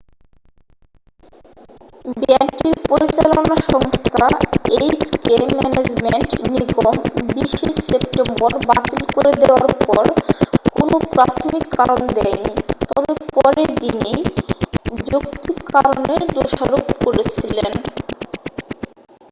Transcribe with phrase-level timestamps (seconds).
[2.21, 4.25] ব্যান্ডটির পরিচালনা সংস্থা
[4.77, 10.03] HK management নিগম 20'ই সেপ্টেম্বর বাতিল করে দেওয়ার পর
[10.75, 12.53] কোনও প্রাথমিক কারণ দেয়নি
[12.89, 14.19] তবে পরের দিনেই
[15.07, 17.71] যৌক্তিক কারণের দোষারপ করেছিলেন।